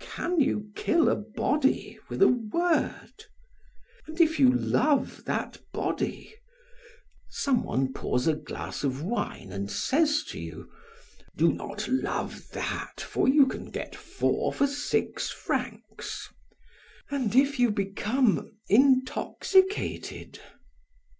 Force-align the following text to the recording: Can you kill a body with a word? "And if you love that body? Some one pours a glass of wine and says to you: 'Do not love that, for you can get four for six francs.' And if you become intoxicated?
Can 0.00 0.40
you 0.40 0.72
kill 0.74 1.08
a 1.08 1.14
body 1.14 2.00
with 2.08 2.20
a 2.20 2.26
word? 2.26 3.26
"And 4.08 4.20
if 4.20 4.40
you 4.40 4.50
love 4.52 5.24
that 5.26 5.60
body? 5.72 6.34
Some 7.28 7.62
one 7.62 7.92
pours 7.92 8.26
a 8.26 8.34
glass 8.34 8.82
of 8.82 9.04
wine 9.04 9.52
and 9.52 9.70
says 9.70 10.24
to 10.30 10.40
you: 10.40 10.68
'Do 11.36 11.52
not 11.52 11.86
love 11.86 12.48
that, 12.54 13.00
for 13.00 13.28
you 13.28 13.46
can 13.46 13.70
get 13.70 13.94
four 13.94 14.52
for 14.52 14.66
six 14.66 15.30
francs.' 15.30 16.28
And 17.08 17.36
if 17.36 17.60
you 17.60 17.70
become 17.70 18.50
intoxicated? 18.68 20.40